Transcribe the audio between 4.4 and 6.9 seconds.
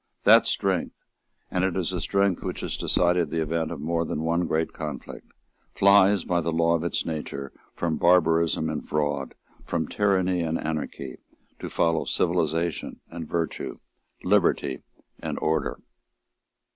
great conflict, flies, by the law of